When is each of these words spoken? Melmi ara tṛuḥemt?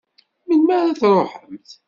Melmi 0.45 0.71
ara 0.79 0.97
tṛuḥemt? 0.99 1.69